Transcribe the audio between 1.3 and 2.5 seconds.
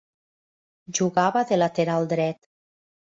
de lateral dret.